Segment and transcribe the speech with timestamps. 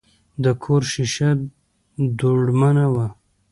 [0.43, 1.29] د کور شیشه
[2.19, 3.07] دوړمنه وه.